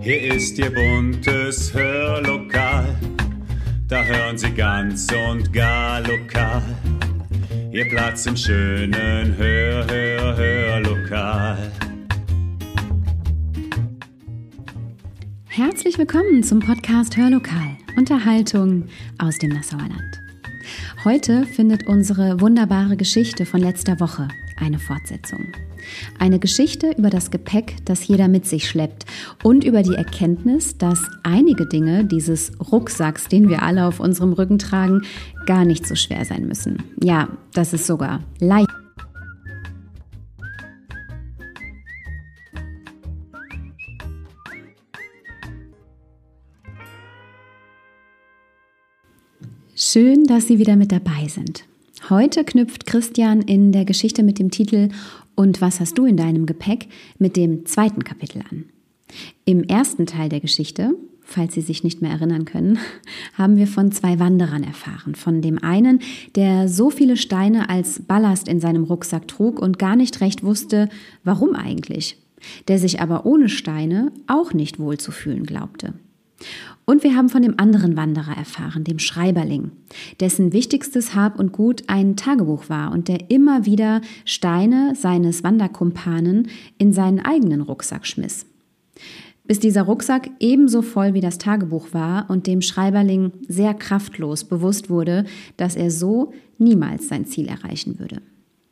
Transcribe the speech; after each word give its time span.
Hier 0.00 0.34
ist 0.34 0.58
Ihr 0.58 0.72
buntes 0.72 1.72
Hörlokal, 1.74 2.96
da 3.88 4.04
hören 4.04 4.38
Sie 4.38 4.50
ganz 4.50 5.08
und 5.12 5.52
gar 5.52 6.00
lokal. 6.02 6.62
Ihr 7.72 7.88
Platz 7.88 8.26
im 8.26 8.36
schönen 8.36 9.36
Hör, 9.36 9.86
Hör, 9.86 10.36
Hörlokal. 10.36 11.72
Herzlich 15.46 15.98
willkommen 15.98 16.42
zum 16.42 16.60
Podcast 16.60 17.16
Hörlokal, 17.16 17.76
Unterhaltung 17.96 18.84
aus 19.18 19.38
dem 19.38 19.50
Nassauer 19.50 19.80
Land. 19.80 20.20
Heute 21.04 21.44
findet 21.46 21.86
unsere 21.86 22.40
wunderbare 22.40 22.96
Geschichte 22.96 23.44
von 23.46 23.60
letzter 23.60 23.98
Woche 23.98 24.28
eine 24.60 24.78
Fortsetzung. 24.78 25.46
Eine 26.18 26.38
Geschichte 26.38 26.92
über 26.96 27.10
das 27.10 27.30
Gepäck, 27.30 27.76
das 27.84 28.06
jeder 28.06 28.28
mit 28.28 28.46
sich 28.46 28.68
schleppt 28.68 29.06
und 29.42 29.64
über 29.64 29.82
die 29.82 29.94
Erkenntnis, 29.94 30.76
dass 30.76 31.00
einige 31.22 31.66
Dinge 31.66 32.04
dieses 32.04 32.52
Rucksacks, 32.72 33.28
den 33.28 33.48
wir 33.48 33.62
alle 33.62 33.86
auf 33.86 34.00
unserem 34.00 34.32
Rücken 34.32 34.58
tragen, 34.58 35.02
gar 35.46 35.64
nicht 35.64 35.86
so 35.86 35.94
schwer 35.94 36.24
sein 36.24 36.46
müssen. 36.46 36.82
Ja, 37.02 37.28
das 37.52 37.72
ist 37.72 37.86
sogar 37.86 38.20
leicht. 38.40 38.68
Schön, 49.80 50.24
dass 50.24 50.48
Sie 50.48 50.58
wieder 50.58 50.74
mit 50.74 50.90
dabei 50.90 51.28
sind. 51.28 51.64
Heute 52.10 52.42
knüpft 52.42 52.86
Christian 52.86 53.42
in 53.42 53.70
der 53.70 53.84
Geschichte 53.84 54.22
mit 54.22 54.38
dem 54.38 54.50
Titel 54.50 54.88
Und 55.34 55.60
was 55.60 55.78
hast 55.78 55.98
du 55.98 56.06
in 56.06 56.16
deinem 56.16 56.46
Gepäck 56.46 56.88
mit 57.18 57.36
dem 57.36 57.66
zweiten 57.66 58.02
Kapitel 58.02 58.42
an. 58.50 58.64
Im 59.44 59.62
ersten 59.62 60.06
Teil 60.06 60.30
der 60.30 60.40
Geschichte, 60.40 60.94
falls 61.22 61.52
Sie 61.52 61.60
sich 61.60 61.84
nicht 61.84 62.00
mehr 62.00 62.12
erinnern 62.12 62.46
können, 62.46 62.78
haben 63.34 63.58
wir 63.58 63.66
von 63.66 63.92
zwei 63.92 64.18
Wanderern 64.18 64.62
erfahren. 64.62 65.16
Von 65.16 65.42
dem 65.42 65.62
einen, 65.62 66.00
der 66.34 66.68
so 66.68 66.88
viele 66.88 67.18
Steine 67.18 67.68
als 67.68 68.00
Ballast 68.00 68.48
in 68.48 68.60
seinem 68.60 68.84
Rucksack 68.84 69.28
trug 69.28 69.60
und 69.60 69.78
gar 69.78 69.94
nicht 69.94 70.22
recht 70.22 70.42
wusste, 70.42 70.88
warum 71.24 71.54
eigentlich. 71.54 72.16
Der 72.68 72.78
sich 72.78 73.02
aber 73.02 73.26
ohne 73.26 73.50
Steine 73.50 74.12
auch 74.26 74.54
nicht 74.54 74.78
wohl 74.78 74.96
zu 74.96 75.12
fühlen 75.12 75.44
glaubte. 75.44 75.92
Und 76.84 77.02
wir 77.02 77.16
haben 77.16 77.28
von 77.28 77.42
dem 77.42 77.58
anderen 77.58 77.96
Wanderer 77.96 78.36
erfahren, 78.36 78.84
dem 78.84 78.98
Schreiberling, 78.98 79.72
dessen 80.20 80.52
wichtigstes 80.52 81.14
Hab 81.14 81.38
und 81.38 81.52
Gut 81.52 81.84
ein 81.86 82.16
Tagebuch 82.16 82.68
war 82.68 82.92
und 82.92 83.08
der 83.08 83.30
immer 83.30 83.66
wieder 83.66 84.00
Steine 84.24 84.94
seines 84.94 85.44
Wanderkumpanen 85.44 86.48
in 86.78 86.92
seinen 86.92 87.20
eigenen 87.20 87.60
Rucksack 87.60 88.06
schmiss. 88.06 88.46
Bis 89.44 89.60
dieser 89.60 89.82
Rucksack 89.82 90.30
ebenso 90.40 90.82
voll 90.82 91.14
wie 91.14 91.22
das 91.22 91.38
Tagebuch 91.38 91.92
war 91.92 92.28
und 92.28 92.46
dem 92.46 92.60
Schreiberling 92.60 93.32
sehr 93.48 93.74
kraftlos 93.74 94.44
bewusst 94.44 94.90
wurde, 94.90 95.24
dass 95.56 95.74
er 95.74 95.90
so 95.90 96.32
niemals 96.58 97.08
sein 97.08 97.24
Ziel 97.24 97.48
erreichen 97.48 97.98
würde. 97.98 98.20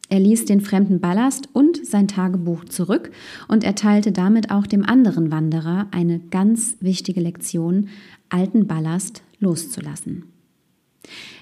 Er 0.08 0.20
ließ 0.20 0.44
den 0.44 0.60
fremden 0.60 1.00
Ballast 1.00 1.48
und 1.52 1.84
sein 1.84 2.06
Tagebuch 2.06 2.64
zurück 2.64 3.10
und 3.48 3.64
erteilte 3.64 4.12
damit 4.12 4.50
auch 4.50 4.66
dem 4.66 4.84
anderen 4.84 5.30
Wanderer 5.30 5.88
eine 5.90 6.20
ganz 6.20 6.76
wichtige 6.80 7.20
Lektion, 7.20 7.88
alten 8.28 8.66
Ballast 8.66 9.22
loszulassen. 9.40 10.24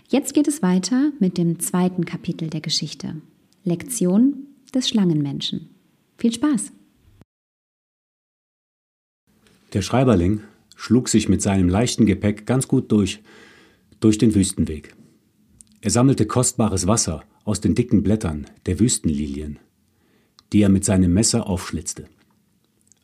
Jetzt 0.09 0.35
geht 0.35 0.49
es 0.49 0.63
weiter 0.63 1.13
mit 1.19 1.39
dem 1.39 1.61
zweiten 1.61 2.05
Kapitel 2.05 2.49
der 2.49 2.61
Geschichte. 2.61 3.17
Lektion 3.65 4.47
des 4.75 4.89
Schlangenmenschen. 4.89 5.71
Viel 6.17 6.33
Spaß! 6.33 6.73
Der 9.73 9.83
Schreiberling 9.83 10.41
schlug 10.77 11.09
sich 11.09 11.29
mit 11.29 11.43
seinem 11.43 11.69
leichten 11.69 12.07
Gepäck 12.07 12.47
ganz 12.47 12.69
gut 12.69 12.93
durch, 12.93 13.23
durch 14.01 14.19
den 14.19 14.35
Wüstenweg. 14.35 14.95
Er 15.81 15.91
sammelte 15.91 16.27
kostbares 16.27 16.87
Wasser 16.87 17.25
aus 17.45 17.61
den 17.61 17.75
dicken 17.75 18.03
Blättern 18.03 18.47
der 18.67 18.81
Wüstenlilien, 18.81 19.59
die 20.53 20.63
er 20.63 20.69
mit 20.69 20.85
seinem 20.85 21.13
Messer 21.13 21.47
aufschlitzte. 21.47 22.07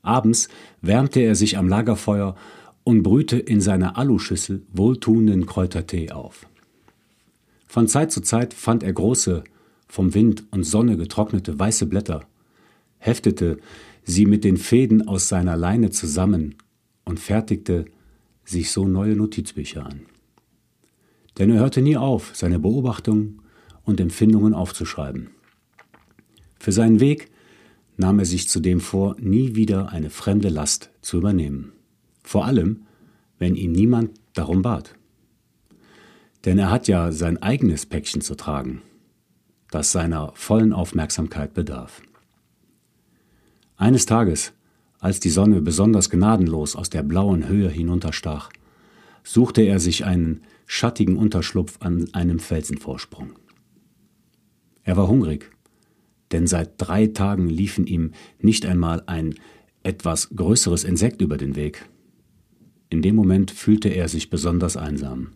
Abends 0.03 0.49
wärmte 0.81 1.21
er 1.21 1.35
sich 1.35 1.59
am 1.59 1.69
Lagerfeuer 1.69 2.35
und 2.85 3.03
brühte 3.03 3.39
in 3.39 3.61
seiner 3.61 3.99
Aluschüssel 3.99 4.63
wohltuenden 4.73 5.47
Kräutertee 5.47 6.11
auf. 6.11 6.47
Von 7.67 7.87
Zeit 7.87 8.11
zu 8.11 8.21
Zeit 8.21 8.55
fand 8.55 8.83
er 8.83 8.93
große, 8.93 9.45
vom 9.87 10.15
Wind 10.15 10.45
und 10.51 10.65
Sonne 10.65 10.97
getrocknete 10.97 11.59
weiße 11.59 11.87
Blätter, 11.87 12.27
heftete 12.99 13.59
sie 14.05 14.27
mit 14.27 14.45
den 14.45 14.57
Fäden 14.57 15.07
aus 15.07 15.29
seiner 15.29 15.57
Leine 15.57 15.91
zusammen 15.91 16.57
und 17.05 17.21
fertigte 17.21 17.85
sich 18.45 18.71
so 18.71 18.89
neue 18.89 19.15
Notizbücher 19.15 19.87
an. 19.87 20.07
Denn 21.39 21.51
er 21.51 21.61
hörte 21.61 21.83
nie 21.83 21.97
auf, 21.97 22.33
seine 22.35 22.59
Beobachtungen 22.59 23.40
und 23.91 24.01
Empfindungen 24.01 24.55
aufzuschreiben. 24.55 25.29
Für 26.59 26.73
seinen 26.73 27.01
Weg 27.01 27.31
nahm 27.97 28.19
er 28.19 28.25
sich 28.25 28.49
zudem 28.49 28.81
vor, 28.81 29.17
nie 29.21 29.55
wieder 29.55 29.91
eine 29.91 30.09
fremde 30.09 30.49
Last 30.49 30.91
zu 31.03 31.19
übernehmen. 31.19 31.73
Vor 32.23 32.47
allem, 32.47 32.87
wenn 33.39 33.55
ihn 33.57 33.73
niemand 33.73 34.13
darum 34.33 34.63
bat. 34.63 34.95
Denn 36.45 36.59
er 36.59 36.71
hat 36.71 36.89
ja 36.89 37.13
sein 37.13 37.43
eigenes 37.43 37.85
Päckchen 37.85 38.23
zu 38.23 38.35
tragen, 38.35 38.83
das 39.71 39.93
seiner 39.93 40.33
vollen 40.35 40.73
Aufmerksamkeit 40.73 41.53
bedarf. 41.53 42.01
Eines 43.77 44.07
Tages, 44.07 44.53
als 44.99 45.21
die 45.21 45.31
Sonne 45.31 45.61
besonders 45.61 46.11
gnadenlos 46.11 46.77
aus 46.77 46.91
der 46.91 47.03
blauen 47.03 47.49
Höhe 47.49 47.69
hinunterstach, 47.69 48.51
suchte 49.25 49.63
er 49.63 49.81
sich 49.81 50.05
einen 50.05 50.43
schattigen 50.67 51.17
Unterschlupf 51.17 51.79
an 51.81 52.09
einem 52.13 52.39
Felsenvorsprung. 52.39 53.33
Er 54.85 54.97
war 54.97 55.09
hungrig, 55.09 55.51
denn 56.33 56.47
seit 56.47 56.73
drei 56.79 57.07
Tagen 57.07 57.49
liefen 57.49 57.87
ihm 57.87 58.13
nicht 58.41 58.67
einmal 58.67 59.03
ein 59.07 59.35
etwas 59.83 60.31
größeres 60.31 60.85
Insekt 60.85 61.23
über 61.23 61.37
den 61.37 61.57
Weg. 61.57 61.89
In 62.89 63.03
dem 63.03 63.15
Moment 63.15 63.51
fühlte 63.51 63.89
er 63.89 64.09
sich 64.09 64.31
besonders 64.31 64.77
einsam 64.77 65.33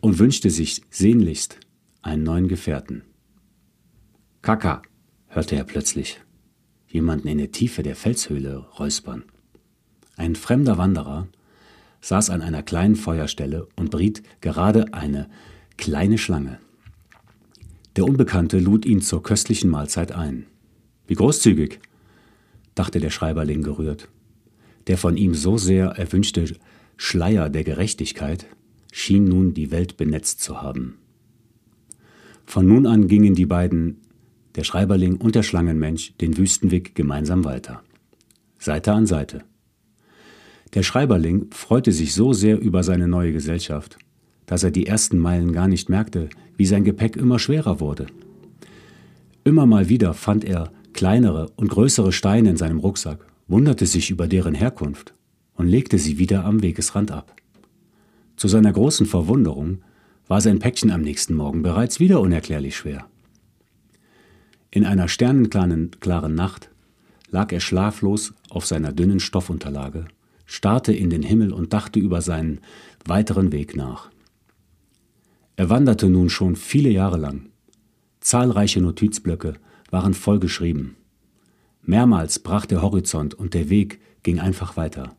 und 0.00 0.18
wünschte 0.18 0.50
sich 0.50 0.82
sehnlichst 0.90 1.58
einen 2.02 2.22
neuen 2.24 2.48
Gefährten. 2.48 3.02
Kaka, 4.42 4.82
hörte 5.28 5.56
er 5.56 5.64
plötzlich 5.64 6.20
jemanden 6.86 7.28
in 7.28 7.38
der 7.38 7.50
Tiefe 7.50 7.82
der 7.82 7.96
Felshöhle 7.96 8.58
räuspern. 8.78 9.24
Ein 10.16 10.36
fremder 10.36 10.78
Wanderer 10.78 11.26
saß 12.00 12.30
an 12.30 12.42
einer 12.42 12.62
kleinen 12.62 12.94
Feuerstelle 12.94 13.66
und 13.74 13.90
briet 13.90 14.22
gerade 14.40 14.92
eine 14.92 15.28
kleine 15.76 16.18
Schlange. 16.18 16.60
Der 17.96 18.04
Unbekannte 18.04 18.58
lud 18.58 18.84
ihn 18.86 19.00
zur 19.00 19.22
köstlichen 19.22 19.70
Mahlzeit 19.70 20.12
ein. 20.12 20.46
Wie 21.06 21.14
großzügig, 21.14 21.78
dachte 22.74 22.98
der 22.98 23.10
Schreiberling 23.10 23.62
gerührt. 23.62 24.08
Der 24.88 24.98
von 24.98 25.16
ihm 25.16 25.34
so 25.34 25.56
sehr 25.58 25.86
erwünschte 25.90 26.44
Schleier 26.96 27.48
der 27.48 27.64
Gerechtigkeit 27.64 28.46
schien 28.92 29.24
nun 29.24 29.54
die 29.54 29.70
Welt 29.70 29.96
benetzt 29.96 30.40
zu 30.40 30.60
haben. 30.60 30.98
Von 32.46 32.66
nun 32.66 32.86
an 32.86 33.08
gingen 33.08 33.34
die 33.34 33.46
beiden, 33.46 34.00
der 34.56 34.64
Schreiberling 34.64 35.16
und 35.16 35.34
der 35.34 35.42
Schlangenmensch, 35.42 36.14
den 36.18 36.36
Wüstenweg 36.36 36.94
gemeinsam 36.94 37.44
weiter. 37.44 37.82
Seite 38.58 38.92
an 38.92 39.06
Seite. 39.06 39.44
Der 40.74 40.82
Schreiberling 40.82 41.50
freute 41.52 41.92
sich 41.92 42.14
so 42.14 42.32
sehr 42.32 42.60
über 42.60 42.82
seine 42.82 43.08
neue 43.08 43.32
Gesellschaft, 43.32 43.98
dass 44.46 44.62
er 44.62 44.70
die 44.70 44.86
ersten 44.86 45.18
Meilen 45.18 45.52
gar 45.52 45.68
nicht 45.68 45.88
merkte, 45.88 46.28
wie 46.56 46.66
sein 46.66 46.84
Gepäck 46.84 47.16
immer 47.16 47.38
schwerer 47.38 47.80
wurde. 47.80 48.06
Immer 49.44 49.66
mal 49.66 49.88
wieder 49.88 50.14
fand 50.14 50.44
er 50.44 50.70
kleinere 50.92 51.50
und 51.56 51.68
größere 51.68 52.12
Steine 52.12 52.50
in 52.50 52.56
seinem 52.56 52.78
Rucksack, 52.78 53.26
wunderte 53.46 53.86
sich 53.86 54.10
über 54.10 54.26
deren 54.26 54.54
Herkunft 54.54 55.14
und 55.54 55.68
legte 55.68 55.98
sie 55.98 56.18
wieder 56.18 56.44
am 56.44 56.62
Wegesrand 56.62 57.10
ab. 57.10 57.34
Zu 58.36 58.48
seiner 58.48 58.72
großen 58.72 59.06
Verwunderung 59.06 59.78
war 60.26 60.40
sein 60.40 60.58
Päckchen 60.58 60.90
am 60.90 61.02
nächsten 61.02 61.34
Morgen 61.34 61.62
bereits 61.62 62.00
wieder 62.00 62.20
unerklärlich 62.20 62.76
schwer. 62.76 63.06
In 64.70 64.84
einer 64.84 65.08
sternenklaren 65.08 66.34
Nacht 66.34 66.70
lag 67.30 67.52
er 67.52 67.60
schlaflos 67.60 68.34
auf 68.48 68.66
seiner 68.66 68.92
dünnen 68.92 69.20
Stoffunterlage, 69.20 70.06
starrte 70.46 70.92
in 70.92 71.10
den 71.10 71.22
Himmel 71.22 71.52
und 71.52 71.72
dachte 71.72 72.00
über 72.00 72.22
seinen 72.22 72.60
weiteren 73.04 73.52
Weg 73.52 73.76
nach. 73.76 74.10
Er 75.56 75.70
wanderte 75.70 76.08
nun 76.08 76.30
schon 76.30 76.56
viele 76.56 76.90
Jahre 76.90 77.16
lang. 77.16 77.50
Zahlreiche 78.20 78.80
Notizblöcke 78.80 79.54
waren 79.90 80.14
vollgeschrieben. 80.14 80.96
Mehrmals 81.82 82.38
brach 82.38 82.66
der 82.66 82.82
Horizont 82.82 83.34
und 83.34 83.54
der 83.54 83.68
Weg 83.68 84.00
ging 84.22 84.40
einfach 84.40 84.76
weiter. 84.76 85.14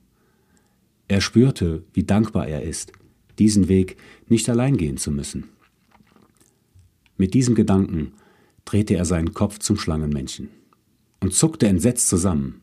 Er 1.08 1.22
spürte, 1.22 1.84
wie 1.94 2.04
dankbar 2.04 2.48
er 2.48 2.64
ist, 2.64 2.92
diesen 3.38 3.68
Weg 3.68 3.98
nicht 4.28 4.50
allein 4.50 4.76
gehen 4.76 4.98
zu 4.98 5.12
müssen. 5.12 5.46
Mit 7.18 7.34
diesem 7.34 7.56
Gedanken 7.56 8.14
drehte 8.66 8.96
er 8.96 9.06
seinen 9.06 9.34
Kopf 9.34 9.60
zum 9.60 9.78
Schlangenmännchen 9.78 10.50
und 11.22 11.34
zuckte 11.34 11.68
entsetzt 11.68 12.10
zusammen. 12.10 12.62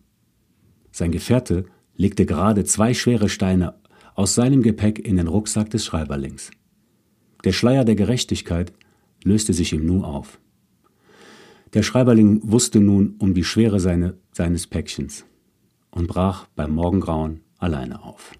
Sein 0.90 1.12
Gefährte 1.12 1.64
legte 1.96 2.26
gerade 2.26 2.64
zwei 2.64 2.92
schwere 2.92 3.28
Steine 3.28 3.74
aus 4.14 4.34
seinem 4.34 4.62
Gepäck 4.62 4.98
in 4.98 5.16
den 5.16 5.28
Rucksack 5.28 5.70
des 5.70 5.86
Schreiberlings. 5.86 6.50
Der 7.44 7.52
Schleier 7.52 7.84
der 7.84 7.96
Gerechtigkeit 7.96 8.72
löste 9.24 9.52
sich 9.52 9.72
im 9.72 9.86
Nu 9.86 10.04
auf. 10.04 10.38
Der 11.74 11.82
Schreiberling 11.82 12.40
wusste 12.44 12.80
nun 12.80 13.16
um 13.18 13.34
die 13.34 13.44
Schwere 13.44 13.80
seine, 13.80 14.14
seines 14.32 14.66
Päckchens 14.66 15.24
und 15.90 16.06
brach 16.06 16.46
beim 16.54 16.72
Morgengrauen 16.72 17.40
alleine 17.58 18.02
auf. 18.02 18.32